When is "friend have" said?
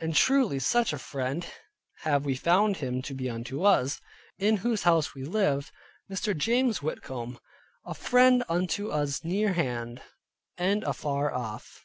0.98-2.24